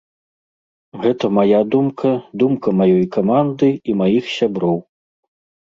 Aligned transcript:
Гэта 1.03 1.25
мая 1.39 1.59
думка, 1.75 2.09
думка 2.45 2.69
маёй 2.81 3.05
каманды 3.21 3.71
і 3.77 3.91
маіх 4.03 4.25
сяброў. 4.41 4.77